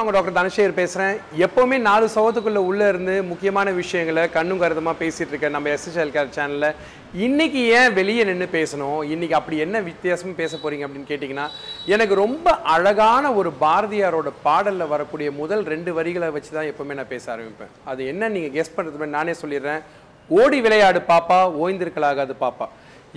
[0.00, 1.16] வணக்கம் நான் டாக்டர் தனசேகர் பேசுறேன்.
[1.44, 6.76] எப்போவுமே நாலு சவத்துக்குள்ளே உள்ளே இருந்து முக்கியமான விஷயங்களை கண்ணும் கருதமாக பேசிகிட்டு இருக்கேன் நம்ம எஸ்எஸ்எல் கேர் சேனலில்
[7.24, 9.00] இன்னைக்கு ஏன் வெளியே நின்று பேசணும்?
[9.14, 11.46] இன்றைக்கி அப்படி என்ன வித்தியாசமும் பேச போறீங்க அப்படின்னு கேட்டிங்கன்னா
[11.94, 17.26] எனக்கு ரொம்ப அழகான ஒரு பாரதியாரோட பாடலில் வரக்கூடிய முதல் ரெண்டு வரிகளை வச்சு தான் எப்போவுமே நான் பேச
[17.34, 17.74] ஆரம்பிப்பேன்.
[17.92, 19.82] அது என்ன நீங்கள் கெஸ் பண்ணுறது நானே சொல்லிடுறேன்.
[20.28, 22.68] ஓடி விளையாடு பாப்பா ஓய்ந்திருக்கலாகாது பாப்பா.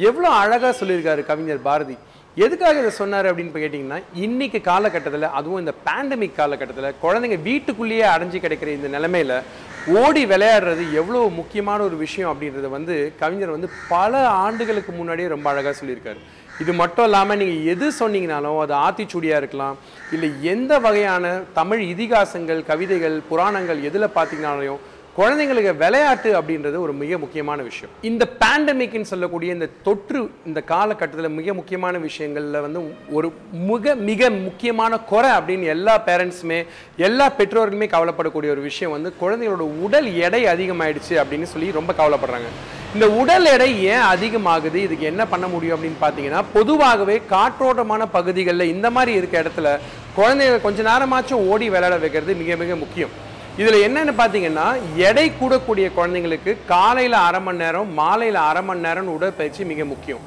[0.10, 1.98] எவ்வளோ அழகாக சொல்லியிருக்காரு கவிஞர் பாரதி.
[2.36, 8.40] எதுக்காக இதை சொன்னார் அப்படின்னு இப்ப கேட்டிங்கன்னா இன்னைக்கு காலகட்டத்தில் அதுவும் இந்த பேண்டமிக் காலகட்டத்தில் குழந்தைங்க வீட்டுக்குள்ளேயே அடைஞ்சு
[8.46, 9.42] கிடைக்கிற இந்த நிலைமையில
[9.88, 15.76] ஓடி விளையாடுறது எவ்வளோ முக்கியமான ஒரு விஷயம் அப்படின்றத வந்து கவிஞர் வந்து பல ஆண்டுகளுக்கு முன்னாடியே ரொம்ப அழகாக
[15.86, 16.18] சொல்லியிருக்காரு.
[16.60, 19.78] இது மட்டும் இல்லாமல் நீங்கள் எது சொன்னீங்கனாலும் அது ஆத்திச்சூடியாக இருக்கலாம்.
[20.12, 24.78] இல்லை எந்த வகையான தமிழ் இதிகாசங்கள் கவிதைகள் புராணங்கள் எதில் பார்த்தீங்கனாலையும்
[25.18, 27.92] குழந்தைங்களுக்கு விளையாட்டு அப்படின்றது ஒரு மிக முக்கியமான விஷயம்.
[28.02, 35.00] இந்த பேண்டமிக்னு சொல்லக்கூடிய இந்த தொற்று இந்த காலகட்டத்தில் மிக முக்கியமான விஷயங்களில் வந்து ஒரு மிக மிக முக்கியமான
[35.00, 36.66] குறை அப்படின்னு எல்லா பேரண்ட்ஸுமே
[36.98, 42.50] எல்லா பெற்றோர்களுமே கவலைப்படக்கூடிய ஒரு விஷயம் வந்து குழந்தைகளோட உடல் எடை அதிகமாயிடுச்சு அப்படின்னு சொல்லி ரொம்ப கவலைப்படுறாங்க.
[42.94, 44.76] இந்த உடல் எடை ஏன் அதிகமாகுது?
[44.76, 49.80] இதுக்கு என்ன பண்ண முடியும் அப்படின்னு பார்த்தீங்கன்னா பொதுவாகவே காற்றோட்டமான பகுதிகளில் இந்த மாதிரி இருக்க இடத்துல
[50.16, 53.32] குழந்தைகள் கொஞ்ச நேரமாச்சும் ஓடி விளையாட வைக்கிறது மிக மிக முக்கியம்.
[53.62, 54.68] இதில் என்னென்னு பார்த்தீங்கன்னா
[55.08, 60.24] எடை கூடக்கூடிய குழந்தைங்களுக்கு காலையில் அரை மணி நேரம் மாலையில் அரை மணி நேரம் உடற்பயிற்சி மிக முக்கியம்.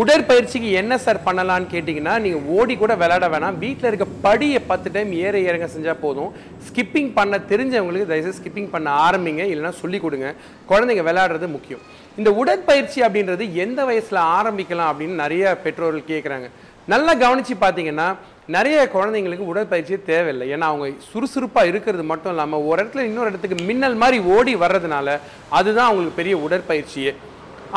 [0.00, 3.58] உடற்பயிற்சிக்கு என்ன சார் பண்ணலான்னு கேட்டிங்கன்னா நீங்கள் ஓடி கூட விளையாட வேணாம்.
[3.64, 6.30] வீட்டில் இருக்க படியை பத்து டைம் ஏற இறங்க செஞ்சால் போதும்.
[6.66, 10.28] ஸ்கிப்பிங் பண்ண தெரிஞ்சவங்களுக்கு தயவுசெய்து ஸ்கிப்பிங் பண்ண ஆரம்பிங்க இல்லைன்னா சொல்லி கொடுங்க.
[10.70, 11.82] குழந்தைங்க விளையாடுறது முக்கியம்.
[12.20, 16.48] இந்த உடற்பயிற்சி அப்படின்றது எந்த வயசில் ஆரம்பிக்கலாம் அப்படின்னு நிறைய பெற்றோர்கள் கேட்குறாங்க
[16.92, 18.08] நல்லா கவனித்து பார்த்தீங்கன்னா
[18.54, 20.46] நிறைய குழந்தைங்களுக்கு உடற்பயிற்சியே தேவையில்லை.
[20.54, 25.08] ஏன்னா அவங்க சுறுசுறுப்பாக இருக்கிறது மட்டும் இல்லாமல் ஒரு இடத்துல இன்னொரு இடத்துக்கு மின்னல் மாதிரி ஓடி வர்றதுனால
[25.58, 27.14] அதுதான் அவங்களுக்கு பெரிய உடற்பயிற்சியே.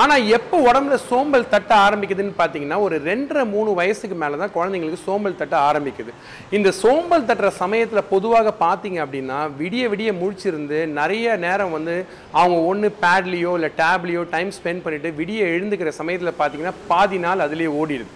[0.01, 5.39] ஆனால் எப்போ உடம்புல சோம்பல் தட்ட ஆரம்பிக்குதுன்னு பார்த்தீங்கன்னா ஒரு ரெண்டரை மூணு வயசுக்கு மேலே தான் குழந்தைங்களுக்கு சோம்பல்
[5.39, 6.11] தட்ட ஆரம்பிக்குது.
[6.57, 11.97] இந்த சோம்பல் தட்டுற சமயத்தில் பொதுவாக பார்த்தீங்க அப்படின்னா விடிய விடிய முழிச்சிருந்து நிறைய நேரம் வந்து
[12.41, 17.73] அவங்க ஒன்று பேட்லேயோ இல்லை டேப்லேயோ டைம் ஸ்பெண்ட் பண்ணிவிட்டு விடிய எழுந்துக்கிற சமயத்தில் பார்த்தீங்கன்னா பாதி நாள் அதுலேயே
[17.81, 18.13] ஓடிடுது.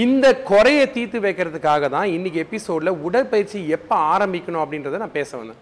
[0.00, 5.58] இந்த குறையை தீர்த்து வைக்கிறதுக்காக தான் இன்னைக்கு எபிசோடில் உடற்பயிற்சி எப்போ ஆரம்பிக்கணும் அப்படின்றத நான் பேச வந்தேன்.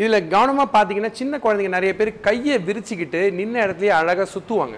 [0.00, 4.76] இதில் கவனமாக பார்த்தீங்கன்னா சின்ன குழந்தைங்க நிறைய பேர் கையை விரிச்சுக்கிட்டு நின்ன இடத்துலையே அழகாக சுற்றுவாங்க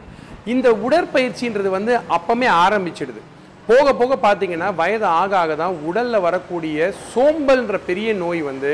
[0.54, 3.22] இந்த உடற்பயிற்சின்றது வந்து அப்பமே ஆரம்பிச்சிடுது.
[3.70, 8.72] போக போக பார்த்தீங்கன்னா வயது ஆக ஆக தான் உடலில் வரக்கூடிய சோம்பல்ன்ற பெரிய நோய் வந்து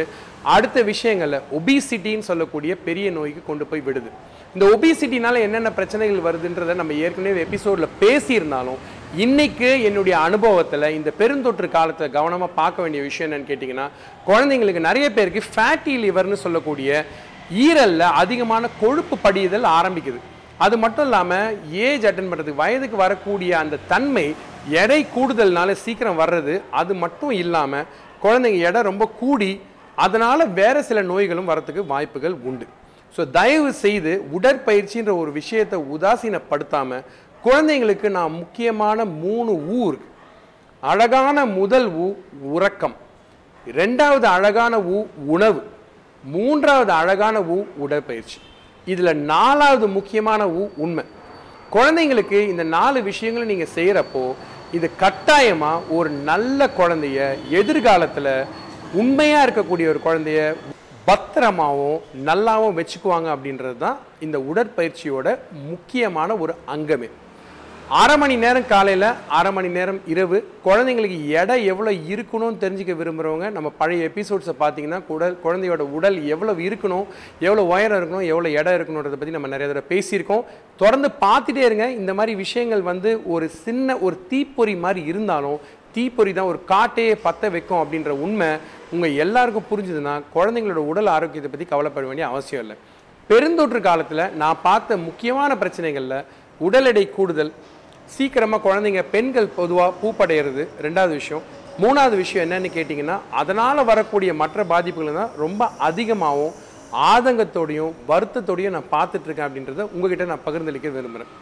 [0.54, 4.10] அடுத்த விஷயங்களில் ஒபிசிட்டின்னு சொல்லக்கூடிய பெரிய நோய்க்கு கொண்டு போய் விடுது.
[4.54, 8.80] இந்த ஒபிசிட்டினால என்னென்ன பிரச்சனைகள் வருதுன்றதை நம்ம ஏற்கனவே எபிசோடில் பேசியிருந்தாலும்
[9.16, 13.86] இன்றைக்கு என்னுடைய அனுபவத்தில் இந்த பெருந்தொற்று காலத்தை கவனமாக பார்க்க வேண்டிய விஷயம் என்னன்னு கேட்டிங்கன்னா
[14.26, 16.91] குழந்தைங்களுக்கு நிறைய பேருக்கு ஃபேட்டி லிவர்னு சொல்லக்கூடிய
[17.66, 20.20] ஈரலில் அதிகமான கொழுப்பு படியுதல் ஆரம்பிக்குது.
[20.64, 21.54] அது மட்டும் இல்லாமல்
[21.86, 24.26] ஏஜ் அட்டன் பண்ணுறதுக்கு வயதுக்கு வரக்கூடிய அந்த தன்மை
[24.82, 27.88] எடை கூடுதல்னால சீக்கிரம் வர்றது அது மட்டும் இல்லாமல்
[28.25, 29.50] குழந்தைங்க எடை ரொம்ப கூடி
[30.06, 32.66] அதனால் வேறு சில நோய்களும் வரத்துக்கு வாய்ப்புகள் உண்டு.
[33.16, 37.04] ஸோ தயவு செய்து உடற்பயிற்சின்ற ஒரு விஷயத்தை உதாசீனப்படுத்தாமல்
[37.47, 40.09] குழந்தைங்களுக்கு நான் முக்கியமான மூணு ஊ இருக்கு
[40.82, 42.06] அழகான முதல் ஊ
[42.54, 42.97] உறக்கம்.
[43.81, 44.99] ரெண்டாவது அழகான ஊ
[45.34, 45.60] உணவு.
[46.34, 48.38] மூன்றாவது அழகான ஊ உடற்பயிற்சி.
[48.93, 51.04] இதில் நாலாவது முக்கியமான ஊ உண்மை.
[51.75, 54.25] குழந்தைங்களுக்கு இந்த நாலு விஷயங்களை நீங்கள் செய்கிறப்போ
[54.76, 57.20] இது கட்டாயமாக ஒரு நல்ல குழந்தைய
[57.60, 58.32] எதிர்காலத்தில்
[59.00, 60.41] உண்மையாக இருக்கக்கூடிய ஒரு குழந்தைய
[61.09, 65.28] பத்திரமாகவும் நல்லாவும் வச்சுக்குவாங்க அப்படின்றது தான் இந்த உடற்பயிற்சியோட
[65.70, 67.09] முக்கியமான ஒரு அங்கமே.
[67.97, 69.06] அரை மணி நேரம் காலையில்
[69.37, 70.38] அரை மணி நேரம் இரவு.
[70.65, 77.06] குழந்தைங்களுக்கு எடை எவ்வளோ இருக்கணும்னு தெரிஞ்சுக்க விரும்புகிறவங்க நம்ம பழைய எபிசோட்ஸை பார்த்தீங்கன்னா உடல் குழந்தையோட உடல் எவ்வளோ இருக்கணும்
[77.47, 80.43] எவ்வளோ உயரம் இருக்கணும் எவ்வளோ எடை இருக்கணுன்றதை பற்றி நம்ம நிறைய தடவை பேசியிருக்கோம்.
[80.82, 81.87] தொடர்ந்து பார்த்துட்டே இருங்க.
[82.00, 85.59] இந்த மாதிரி விஷயங்கள் வந்து ஒரு சின்ன ஒரு தீப்பொறி மாதிரி இருந்தாலும்
[85.97, 88.50] தீப்பொறி தான் ஒரு காட்டையே பற்ற வைக்கும் அப்படின்ற உண்மை
[88.97, 92.76] உங்கள் எல்லாருக்கும் புரிஞ்சுதுன்னா குழந்தைங்களோட உடல் ஆரோக்கியத்தை பற்றி கவலைப்பட வேண்டிய அவசியம் இல்லை.
[93.31, 96.20] பெருந்தொற்று காலத்தில் நான் பார்த்த முக்கியமான பிரச்சனைகளில்
[96.61, 97.50] உடல் எடை கூடுதல்
[98.14, 101.44] சீக்கிரமாக குழந்தைங்க பெண்கள் பொதுவாக பூப்படைகிறது ரெண்டாவது விஷயம்.
[101.82, 106.55] மூணாவது விஷயம் என்னன்னு கேட்டிங்கன்னா அதனால் வரக்கூடிய மற்ற பாதிப்புகள் தான் ரொம்ப அதிகமாகவும்
[107.12, 111.32] ஆதங்கத்தோடையும் வருத்தத்தோடையும் நான் பார்த்துட்ருக்கேன் அப்படின்றத உங்ககிட்ட நான் பகிர்ந்தளிக்க விரும்புகிறேன்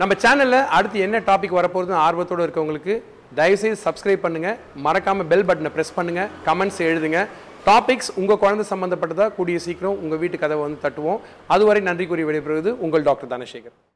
[0.00, 2.94] நம்ம சேனலில் அடுத்து என்ன டாபிக் வரப்போகுதுன்னு ஆர்வத்தோடு இருக்கவங்களுக்கு
[3.38, 7.20] தயவுசெய்து சப்ஸ்கிரைப் பண்ணுங்கள் மறக்காமல் பெல் பட்டனை ப்ரெஸ் பண்ணுங்கள் கமெண்ட்ஸ் எழுதுங்க.
[7.68, 11.22] டாபிக்ஸ் உங்கள் குழந்தை சம்மந்தப்பட்டதாக கூடிய சீக்கிரம் உங்கள் வீட்டு கதவை வந்து தட்டுவோம்.
[11.54, 13.74] அதுவரை நன்றி கூறி விடைபெறுவது உங்கள் டாக்டர் தனசேகர்.